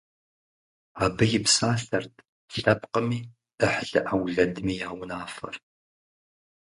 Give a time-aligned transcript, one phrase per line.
[1.03, 2.15] Абы и псалъэрт
[2.59, 3.19] лъэпкъми,
[3.59, 5.55] ӏыхьлы-ӏэулэдми я унафэр.